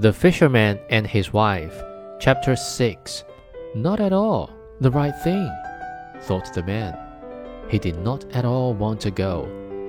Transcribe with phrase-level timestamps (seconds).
[0.00, 1.82] The Fisherman and His Wife,
[2.20, 3.24] Chapter 6
[3.74, 4.48] Not at all
[4.80, 5.50] the right thing,
[6.20, 6.96] thought the man.
[7.68, 9.42] He did not at all want to go,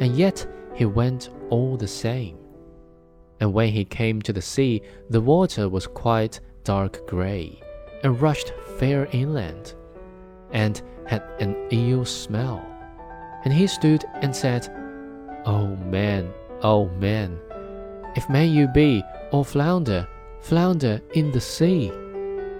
[0.00, 0.44] and yet
[0.74, 2.36] he went all the same.
[3.38, 7.60] And when he came to the sea, the water was quite dark grey,
[8.02, 9.74] and rushed fair inland,
[10.52, 12.64] and had an ill smell.
[13.44, 14.68] And he stood and said,
[15.44, 17.38] O man, O man,
[18.14, 19.02] if man you be,
[19.32, 20.06] or flounder,
[20.40, 21.90] flounder in the sea.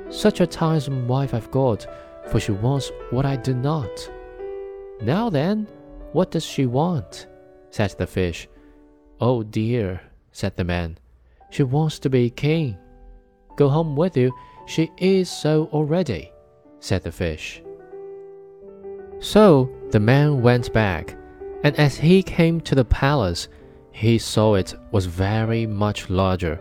[0.08, 1.86] Such a tiresome wife I've got,
[2.28, 4.10] for she wants what I do not.
[5.00, 5.68] Now then,
[6.12, 7.26] what does she want?
[7.70, 8.48] said the fish.
[9.20, 10.00] Oh dear,
[10.32, 10.98] said the man,
[11.50, 12.76] she wants to be king.
[13.56, 14.32] Go home with you,
[14.66, 16.32] she is so already,
[16.80, 17.62] said the fish.
[19.20, 21.16] So the man went back,
[21.62, 23.48] and as he came to the palace,
[23.92, 26.60] he saw it was very much larger,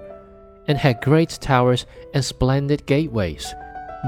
[0.67, 3.53] and had great towers and splendid gateways.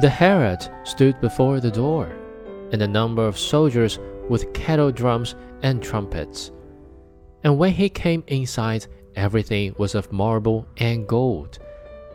[0.01, 2.15] The herald stood before the door,
[2.71, 6.51] and a number of soldiers with kettle drums and trumpets.
[7.43, 11.59] And when he came inside, everything was of marble and gold,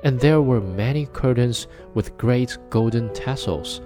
[0.04, 3.80] and there were many curtains with great golden tassels.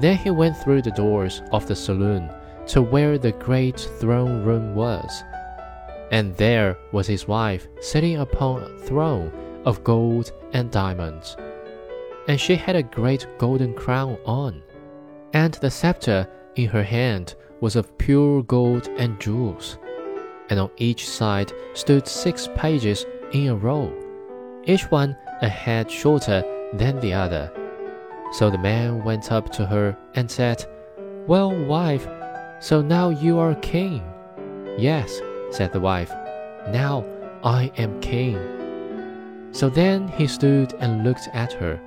[0.00, 2.30] Then he went through the doors of the saloon
[2.68, 5.22] to where the great throne room was
[6.10, 9.32] and there was his wife sitting upon a throne
[9.64, 11.36] of gold and diamonds.
[12.28, 14.62] And she had a great golden crown on,
[15.32, 19.78] and the scepter in her hand was of pure gold and jewels.
[20.48, 23.92] And on each side stood six pages in a row,
[24.66, 26.42] each one a head shorter
[26.74, 27.50] than the other.
[28.32, 30.64] So the man went up to her and said,
[31.26, 32.06] Well, wife,
[32.60, 34.02] so now you are king.
[34.76, 35.20] Yes,
[35.50, 36.10] said the wife.
[36.68, 37.04] Now
[37.44, 38.36] I am king.
[39.52, 41.80] So then he stood and looked at her,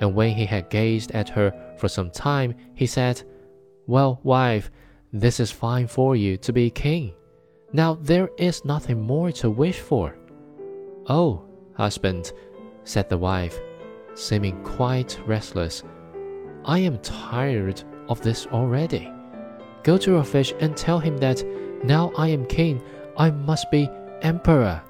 [0.00, 3.22] and when he had gazed at her for some time, he said,
[3.86, 4.70] Well, wife,
[5.12, 7.14] this is fine for you to be king.
[7.72, 10.16] Now there is nothing more to wish for.
[11.08, 11.46] Oh,
[11.76, 12.32] husband,
[12.84, 13.58] said the wife,
[14.14, 15.82] seeming quite restless,
[16.64, 19.12] I am tired of this already.
[19.82, 21.44] Go to your fish and tell him that
[21.84, 22.82] now I am king,
[23.16, 23.88] I must be
[24.22, 24.82] emperor.